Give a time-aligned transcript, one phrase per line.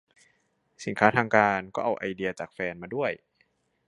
[0.83, 3.11] สินค้าทางการก็เอาไอเดียจากแฟนมาด้วย